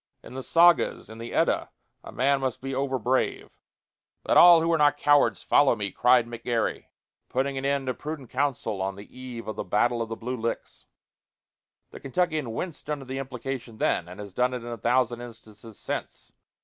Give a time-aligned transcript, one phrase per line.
[0.23, 1.69] In the Sagas, in the Edda,
[2.03, 3.51] a man must be over brave.
[4.25, 6.85] "Let all who are not cowards follow me!" cried McGary,
[7.29, 10.37] putting an end to prudent counsel on the eve of the battle of the Blue
[10.37, 10.87] Licks.
[11.91, 15.77] The Kentuckian winced under the implication then, and has done it in a thousand instances
[15.77, 16.33] since.